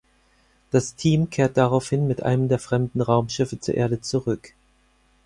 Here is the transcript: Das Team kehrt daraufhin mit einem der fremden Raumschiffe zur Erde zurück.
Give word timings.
Das 0.71 0.95
Team 0.95 1.29
kehrt 1.29 1.57
daraufhin 1.57 2.07
mit 2.07 2.23
einem 2.23 2.49
der 2.49 2.57
fremden 2.57 3.01
Raumschiffe 3.01 3.59
zur 3.59 3.75
Erde 3.75 4.01
zurück. 4.01 4.53